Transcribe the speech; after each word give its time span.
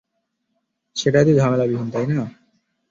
সেটাই 0.95 1.25
তো 1.27 1.31
ঝামেলাবিহীন, 1.37 1.87
তাই 1.93 2.05
না? 2.09 2.25